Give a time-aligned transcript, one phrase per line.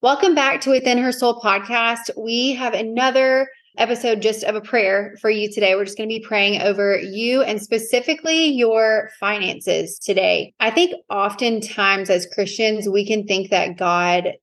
[0.00, 2.10] Welcome back to Within Her Soul podcast.
[2.16, 3.48] We have another
[3.78, 5.74] episode just of a prayer for you today.
[5.74, 10.54] We're just going to be praying over you and specifically your finances today.
[10.60, 14.34] I think oftentimes as Christians, we can think that God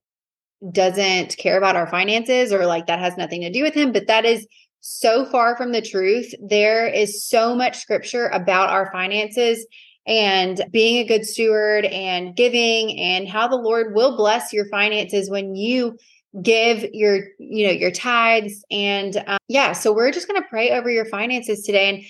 [0.72, 4.08] doesn't care about our finances or like that has nothing to do with him, but
[4.08, 4.46] that is
[4.82, 6.34] so far from the truth.
[6.38, 9.66] There is so much scripture about our finances
[10.06, 15.28] and being a good steward and giving and how the Lord will bless your finances
[15.28, 15.96] when you
[16.42, 18.64] give your you know your tithes.
[18.70, 21.88] And um, yeah so we're just going to pray over your finances today.
[21.88, 22.04] And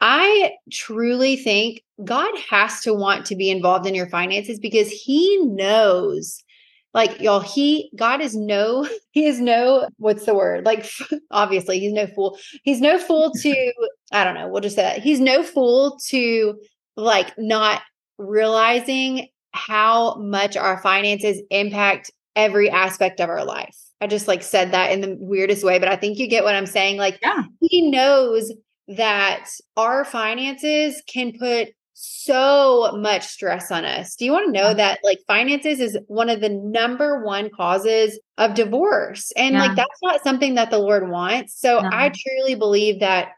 [0.00, 5.38] i truly think god has to want to be involved in your finances because he
[5.44, 6.42] knows
[6.94, 10.64] like y'all he god is no he is no what's the word?
[10.64, 10.86] Like
[11.30, 12.38] obviously he's no fool.
[12.62, 13.72] He's no fool to
[14.12, 15.02] i don't know we'll just say that.
[15.02, 16.58] He's no fool to
[16.96, 17.82] like not
[18.18, 23.76] realizing how much our finances impact every aspect of our life.
[24.00, 26.54] I just like said that in the weirdest way, but I think you get what
[26.54, 26.98] I'm saying.
[26.98, 27.44] Like, yeah.
[27.60, 28.52] he knows
[28.88, 34.16] that our finances can put so much stress on us.
[34.16, 38.18] Do you want to know that like finances is one of the number one causes
[38.36, 39.32] of divorce?
[39.36, 39.66] And yeah.
[39.66, 41.58] like that's not something that the Lord wants.
[41.58, 41.80] So.
[41.80, 43.28] I truly believe that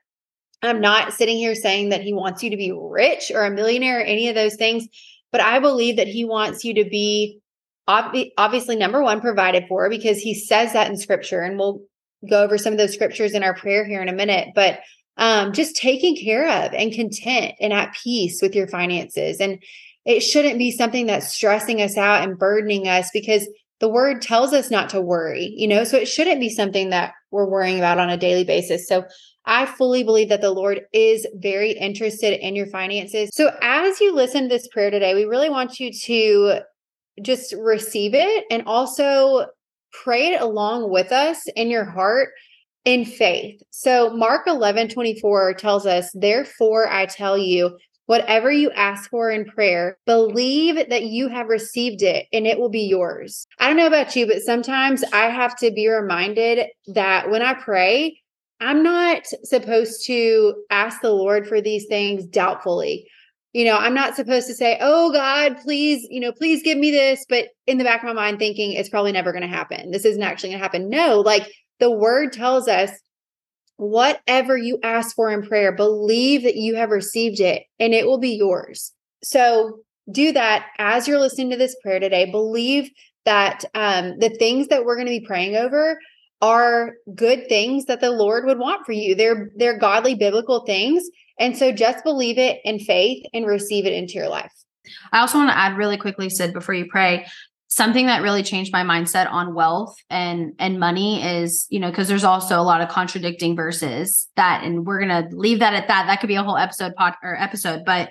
[0.63, 4.01] I'm not sitting here saying that he wants you to be rich or a millionaire
[4.01, 4.87] or any of those things,
[5.33, 7.41] but I believe that he wants you to be
[7.89, 11.81] ob- obviously number one provided for because he says that in scripture and we'll
[12.29, 14.81] go over some of those scriptures in our prayer here in a minute, but
[15.19, 19.41] um, just taken care of and content and at peace with your finances.
[19.41, 19.63] And
[20.05, 23.49] it shouldn't be something that's stressing us out and burdening us because
[23.81, 27.13] the word tells us not to worry, you know, so it shouldn't be something that
[27.37, 28.89] we're worrying about on a daily basis.
[28.89, 29.05] So
[29.45, 33.31] I fully believe that the Lord is very interested in your finances.
[33.33, 36.61] So as you listen to this prayer today, we really want you to
[37.23, 39.47] just receive it and also
[39.93, 42.31] pray it along with us in your heart
[42.85, 43.61] in faith.
[43.71, 47.77] So Mark 11, 24 tells us, therefore I tell you,
[48.07, 52.71] whatever you ask for in prayer, believe that you have received it and it will
[52.71, 53.47] be yours.
[53.59, 57.55] I don't know about you, but sometimes I have to be reminded that when I
[57.55, 58.21] pray,
[58.61, 63.07] I'm not supposed to ask the Lord for these things doubtfully.
[63.53, 66.91] You know, I'm not supposed to say, "Oh God, please, you know, please give me
[66.91, 69.91] this," but in the back of my mind thinking it's probably never going to happen.
[69.91, 70.89] This isn't actually going to happen.
[70.89, 71.51] No, like
[71.81, 72.91] the word tells us
[73.77, 78.19] whatever you ask for in prayer, believe that you have received it and it will
[78.19, 78.93] be yours.
[79.23, 82.31] So, do that as you're listening to this prayer today.
[82.31, 82.91] Believe
[83.25, 85.99] that um, the things that we're going to be praying over
[86.41, 89.15] are good things that the Lord would want for you.
[89.15, 91.09] They're they're godly biblical things.
[91.39, 94.53] And so just believe it in faith and receive it into your life.
[95.13, 97.27] I also want to add really quickly Sid before you pray
[97.77, 102.09] something that really changed my mindset on wealth and and money is you know because
[102.09, 106.07] there's also a lot of contradicting verses that and we're gonna leave that at that
[106.07, 108.11] that could be a whole episode pod or episode but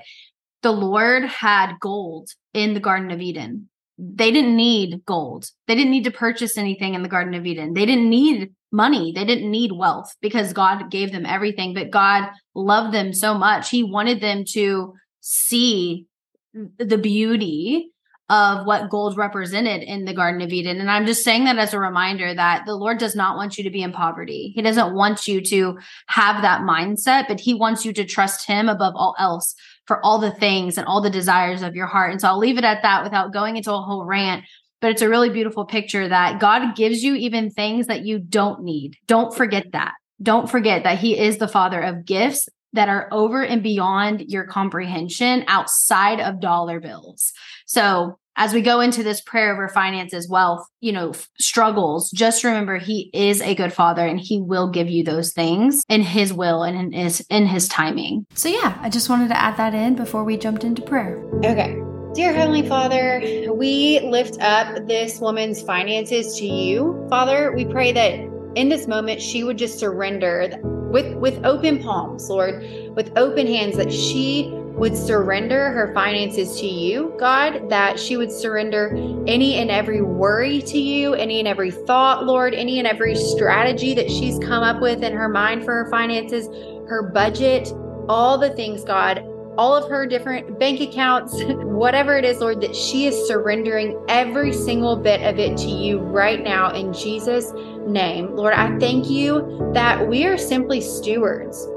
[0.62, 3.68] the lord had gold in the garden of eden
[3.98, 5.50] they didn't need gold.
[5.68, 7.74] They didn't need to purchase anything in the Garden of Eden.
[7.74, 9.14] They didn't need money.
[9.14, 11.74] They didn't need wealth because God gave them everything.
[11.74, 13.70] But God loved them so much.
[13.70, 16.08] He wanted them to see
[16.54, 17.92] the beauty
[18.30, 20.80] of what gold represented in the Garden of Eden.
[20.80, 23.64] And I'm just saying that as a reminder that the Lord does not want you
[23.64, 24.52] to be in poverty.
[24.56, 25.78] He doesn't want you to
[26.08, 30.18] have that mindset, but He wants you to trust Him above all else for all
[30.18, 32.12] the things and all the desires of your heart.
[32.12, 34.44] And so I'll leave it at that without going into a whole rant.
[34.82, 38.64] But it's a really beautiful picture that God gives you even things that you don't
[38.64, 38.98] need.
[39.08, 39.94] Don't forget that.
[40.22, 44.46] Don't forget that He is the Father of gifts that are over and beyond your
[44.46, 47.34] comprehension outside of dollar bills.
[47.66, 52.78] So as we go into this prayer over finances, wealth, you know, struggles, just remember
[52.78, 56.64] he is a good father and he will give you those things in his will
[56.64, 58.26] and in his in his timing.
[58.34, 61.24] So yeah, I just wanted to add that in before we jumped into prayer.
[61.46, 61.82] Okay.
[62.14, 67.06] Dear Heavenly Father, we lift up this woman's finances to you.
[67.10, 68.20] Father, we pray that
[68.56, 70.48] in this moment she would just surrender
[70.96, 72.64] with with open palms, Lord,
[72.96, 78.32] with open hands that she would surrender her finances to you, God, that she would
[78.32, 78.96] surrender
[79.28, 83.94] any and every worry to you, any and every thought, Lord, any and every strategy
[83.94, 86.48] that she's come up with in her mind for her finances,
[86.88, 87.74] her budget,
[88.08, 89.22] all the things, God,
[89.58, 94.54] all of her different bank accounts, whatever it is, Lord, that she is surrendering every
[94.54, 97.52] single bit of it to you right now in Jesus'
[97.88, 98.36] name.
[98.36, 101.68] Lord, I thank you that we are simply stewards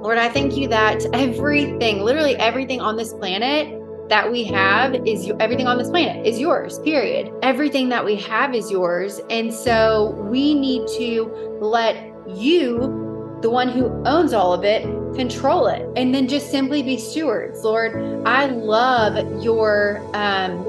[0.00, 3.78] Lord, I thank you that everything, literally everything on this planet
[4.08, 7.30] that we have is everything on this planet is yours, period.
[7.42, 9.20] Everything that we have is yours.
[9.28, 11.96] And so we need to let
[12.26, 12.99] you,
[13.40, 14.82] the one who owns all of it,
[15.14, 17.62] control it and then just simply be stewards.
[17.64, 20.66] Lord, I love your um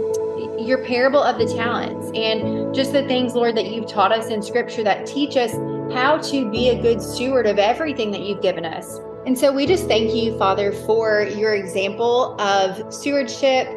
[0.57, 4.43] your parable of the talents and just the things, Lord, that you've taught us in
[4.43, 5.53] scripture that teach us
[5.91, 8.99] how to be a good steward of everything that you've given us.
[9.25, 13.67] And so we just thank you, Father, for your example of stewardship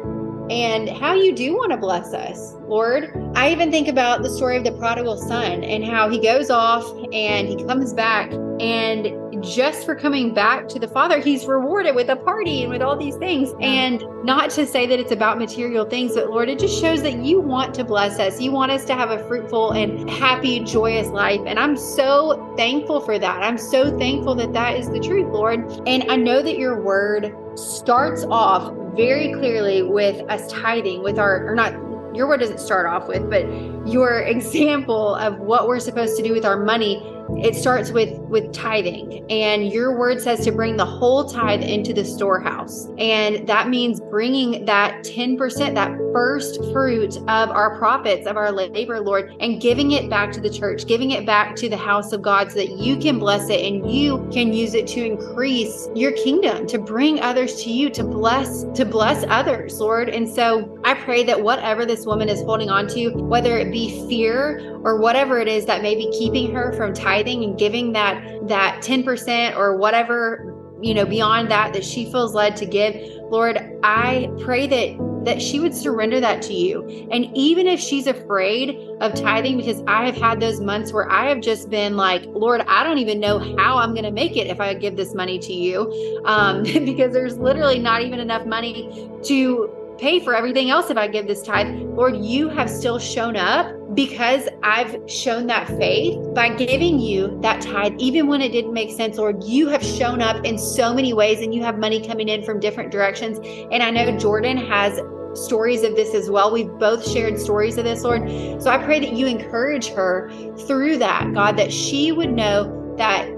[0.49, 3.11] and how you do want to bless us, Lord.
[3.35, 6.85] I even think about the story of the prodigal son and how he goes off
[7.13, 12.09] and he comes back and just for coming back to the Father, he's rewarded with
[12.09, 13.53] a party and with all these things.
[13.59, 17.17] And not to say that it's about material things, but Lord, it just shows that
[17.17, 18.39] you want to bless us.
[18.39, 21.41] You want us to have a fruitful and happy, joyous life.
[21.45, 23.43] And I'm so thankful for that.
[23.43, 25.59] I'm so thankful that that is the truth, Lord.
[25.85, 31.47] And I know that your word starts off very clearly with us tithing, with our,
[31.47, 31.73] or not
[32.15, 33.45] your word doesn't start off with, but
[33.87, 38.53] your example of what we're supposed to do with our money it starts with with
[38.53, 39.25] tithing.
[39.31, 42.87] And your word says to bring the whole tithe into the storehouse.
[42.97, 48.99] And that means bringing that 10% that first fruit of our profits of our labor
[48.99, 52.21] lord and giving it back to the church giving it back to the house of
[52.21, 56.11] god so that you can bless it and you can use it to increase your
[56.13, 60.09] kingdom to bring others to you to bless to bless others lord.
[60.09, 64.07] And so i pray that whatever this woman is holding on to whether it be
[64.07, 68.23] fear or whatever it is that may be keeping her from tithing and giving that
[68.47, 72.95] that 10% or whatever you know beyond that that she feels led to give
[73.31, 76.87] lord i pray that that she would surrender that to you.
[77.11, 81.27] And even if she's afraid of tithing because i have had those months where i
[81.27, 84.47] have just been like lord i don't even know how i'm going to make it
[84.47, 89.09] if i give this money to you um, because there's literally not even enough money
[89.23, 91.67] to pay for everything else if I give this tithe.
[91.81, 97.61] Lord, you have still shown up because I've shown that faith by giving you that
[97.61, 99.17] tithe, even when it didn't make sense.
[99.17, 102.43] Lord, you have shown up in so many ways and you have money coming in
[102.43, 103.39] from different directions.
[103.71, 104.99] And I know Jordan has
[105.33, 106.51] stories of this as well.
[106.51, 108.29] We've both shared stories of this, Lord.
[108.61, 110.29] So I pray that you encourage her
[110.67, 113.29] through that, God, that she would know that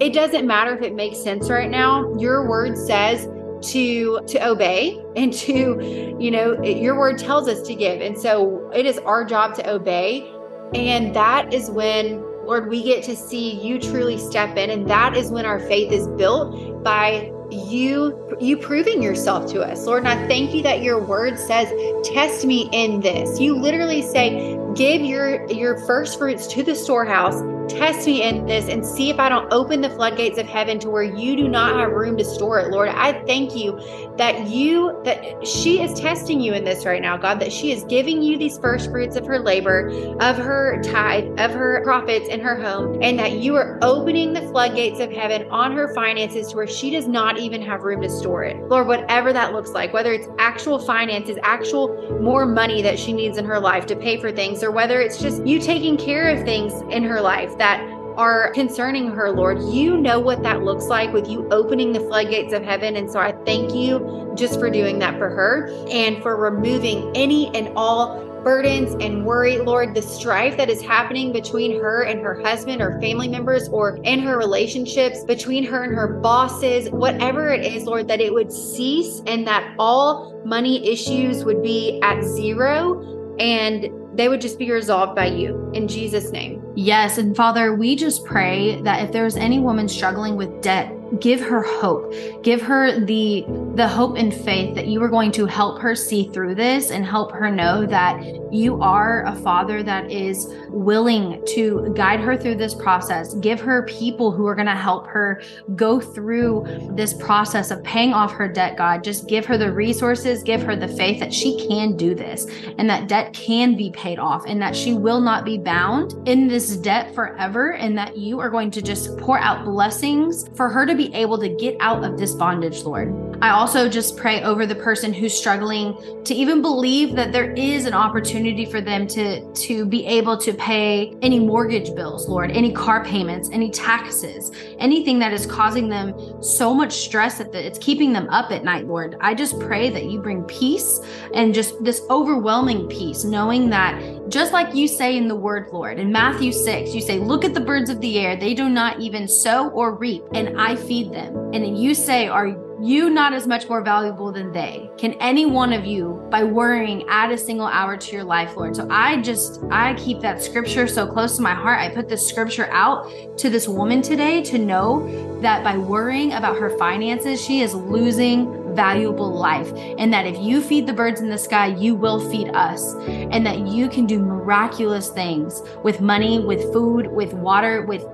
[0.00, 2.12] it doesn't matter if it makes sense right now.
[2.16, 3.28] Your word says
[3.62, 8.00] to to obey and to you know your word tells us to give.
[8.00, 10.30] And so it is our job to obey.
[10.74, 14.70] And that is when lord we get to see you truly step in.
[14.70, 19.86] And that is when our faith is built by you you proving yourself to us.
[19.86, 21.68] Lord and i thank you that your word says
[22.04, 23.38] test me in this.
[23.38, 27.40] You literally say give your your first fruits to the storehouse
[27.72, 30.90] test me in this and see if I don't open the floodgates of heaven to
[30.90, 32.70] where you do not have room to store it.
[32.70, 33.80] Lord, I thank you
[34.16, 37.84] that you, that she is testing you in this right now, God, that she is
[37.84, 39.88] giving you these first fruits of her labor,
[40.20, 44.42] of her tithe, of her profits in her home, and that you are opening the
[44.42, 48.08] floodgates of heaven on her finances to where she does not even have room to
[48.10, 48.56] store it.
[48.68, 53.38] Lord, whatever that looks like, whether it's actual finances, actual more money that she needs
[53.38, 56.44] in her life to pay for things, or whether it's just you taking care of
[56.44, 57.80] things in her life that
[58.16, 59.62] are concerning her, Lord.
[59.62, 62.96] You know what that looks like with you opening the floodgates of heaven.
[62.96, 67.54] And so I thank you just for doing that for her and for removing any
[67.54, 72.40] and all burdens and worry, Lord, the strife that is happening between her and her
[72.40, 77.64] husband or family members or in her relationships, between her and her bosses, whatever it
[77.64, 83.36] is, Lord, that it would cease and that all money issues would be at zero
[83.38, 86.62] and they would just be resolved by you in Jesus' name.
[86.74, 87.18] Yes.
[87.18, 91.62] And Father, we just pray that if there's any woman struggling with debt, give her
[91.62, 95.94] hope give her the the hope and faith that you are going to help her
[95.94, 101.42] see through this and help her know that you are a father that is willing
[101.46, 105.42] to guide her through this process give her people who are going to help her
[105.74, 106.64] go through
[106.94, 110.76] this process of paying off her debt god just give her the resources give her
[110.76, 112.46] the faith that she can do this
[112.78, 116.46] and that debt can be paid off and that she will not be bound in
[116.46, 120.84] this debt forever and that you are going to just pour out blessings for her
[120.84, 123.31] to be able to get out of this bondage, Lord.
[123.42, 127.86] I also just pray over the person who's struggling to even believe that there is
[127.86, 132.72] an opportunity for them to to be able to pay any mortgage bills, Lord, any
[132.72, 138.12] car payments, any taxes, anything that is causing them so much stress that it's keeping
[138.12, 139.16] them up at night, Lord.
[139.20, 141.00] I just pray that you bring peace
[141.34, 145.98] and just this overwhelming peace, knowing that just like you say in the word, Lord,
[145.98, 148.36] in Matthew 6, you say, Look at the birds of the air.
[148.36, 151.34] They do not even sow or reap, and I feed them.
[151.52, 152.46] And then you say, Are
[152.82, 154.90] you not as much more valuable than they?
[154.98, 158.74] Can any one of you, by worrying, add a single hour to your life, Lord?
[158.74, 161.78] So I just, I keep that scripture so close to my heart.
[161.78, 166.58] I put this scripture out to this woman today to know that by worrying about
[166.58, 169.72] her finances, she is losing valuable life.
[169.98, 172.94] And that if you feed the birds in the sky, you will feed us.
[173.06, 178.04] And that you can do miraculous things with money, with food, with water, with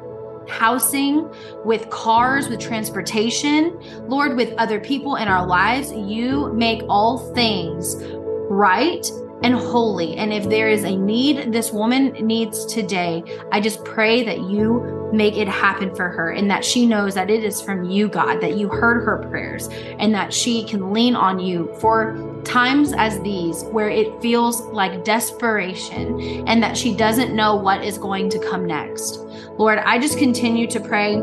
[0.48, 1.28] housing,
[1.64, 3.78] with cars, with transportation,
[4.08, 5.92] Lord, with other people in our lives.
[5.92, 7.96] You make all things
[8.50, 9.06] right
[9.42, 10.16] and holy.
[10.16, 15.10] And if there is a need this woman needs today, I just pray that you
[15.12, 18.40] make it happen for her and that she knows that it is from you, God,
[18.40, 23.20] that you heard her prayers and that she can lean on you for times as
[23.20, 28.38] these where it feels like desperation and that she doesn't know what is going to
[28.38, 29.20] come next.
[29.58, 31.16] Lord, I just continue to pray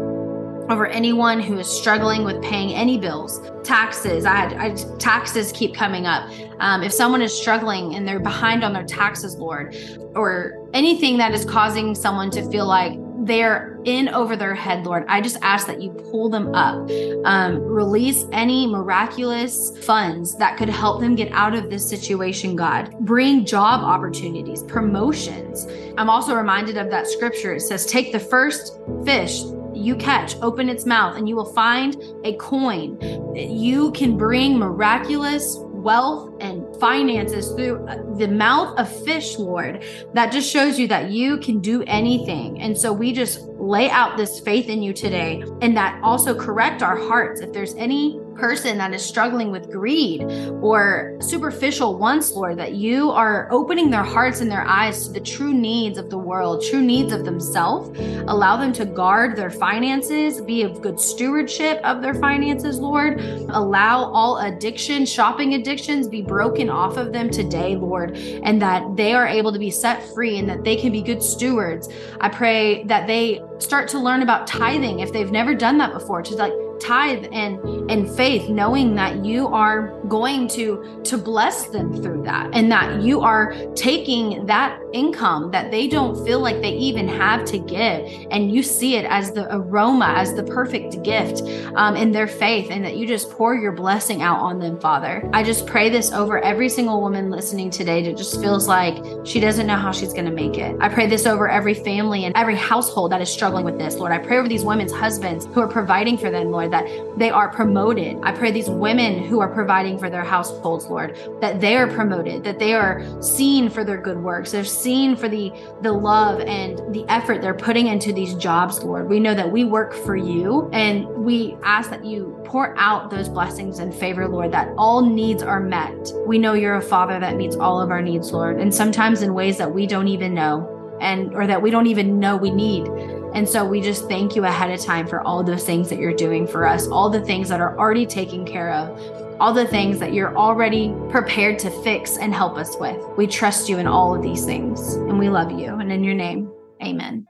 [0.69, 4.25] over anyone who is struggling with paying any bills taxes.
[4.25, 6.29] I, I taxes keep coming up.
[6.59, 9.75] Um, if someone is struggling and they're behind on their taxes lord
[10.15, 12.93] or anything that is causing someone to feel like
[13.25, 15.05] they're in over their head, Lord.
[15.07, 16.89] I just ask that you pull them up,
[17.25, 22.93] um, release any miraculous funds that could help them get out of this situation, God.
[23.01, 25.67] Bring job opportunities, promotions.
[25.97, 27.53] I'm also reminded of that scripture.
[27.53, 32.01] It says, Take the first fish you catch, open its mouth, and you will find
[32.23, 32.97] a coin.
[33.35, 39.83] You can bring miraculous wealth and finances through uh, the mouth of fish, Lord.
[40.13, 42.61] That just shows you that you can do anything.
[42.61, 46.81] And so we just lay out this faith in you today and that also correct
[46.81, 47.41] our hearts.
[47.41, 50.23] If there's any person that is struggling with greed
[50.61, 55.19] or superficial wants, Lord, that you are opening their hearts and their eyes to the
[55.19, 57.97] true needs of the world, true needs of themselves.
[58.27, 63.19] Allow them to guard their finances, be of good stewardship of their finances, Lord.
[63.49, 69.13] Allow all addiction, shopping addictions be broken off of them today, Lord, and that they
[69.13, 71.89] are able to be set free and that they can be good stewards.
[72.19, 76.21] I pray that they start to learn about tithing if they've never done that before,
[76.21, 82.01] to like tithe and and faith knowing that you are going to to bless them
[82.01, 86.71] through that and that you are taking that income that they don't feel like they
[86.71, 88.27] even have to give.
[88.31, 91.41] And you see it as the aroma as the perfect gift
[91.75, 95.29] um, in their faith and that you just pour your blessing out on them father.
[95.33, 99.39] I just pray this over every single woman listening today that just feels like she
[99.39, 100.75] doesn't know how she's going to make it.
[100.79, 104.11] I pray this over every family and every household that is struggling with this lord.
[104.11, 107.29] I pray over these women's husbands who are providing for them lord Lord, that they
[107.29, 108.17] are promoted.
[108.23, 112.43] I pray these women who are providing for their households, Lord, that they are promoted,
[112.43, 114.51] that they are seen for their good works.
[114.51, 119.09] They're seen for the the love and the effort they're putting into these jobs, Lord.
[119.09, 123.29] We know that we work for you and we ask that you pour out those
[123.29, 126.11] blessings and favor, Lord, that all needs are met.
[126.25, 129.33] We know you're a father that meets all of our needs, Lord, and sometimes in
[129.33, 132.87] ways that we don't even know and or that we don't even know we need.
[133.35, 136.15] And so we just thank you ahead of time for all those things that you're
[136.15, 138.97] doing for us, all the things that are already taken care of,
[139.41, 143.05] all the things that you're already prepared to fix and help us with.
[143.17, 145.75] We trust you in all of these things and we love you.
[145.75, 146.49] And in your name,
[146.81, 147.27] amen.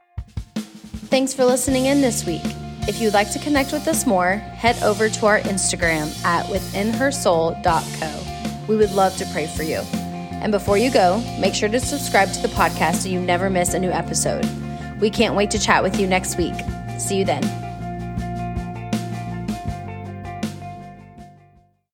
[0.54, 2.44] Thanks for listening in this week.
[2.86, 8.66] If you'd like to connect with us more, head over to our Instagram at withinhersoul.co.
[8.68, 9.78] We would love to pray for you.
[9.78, 13.74] And before you go, make sure to subscribe to the podcast so you never miss
[13.74, 14.48] a new episode.
[15.00, 16.54] We can't wait to chat with you next week.
[16.98, 17.65] See you then.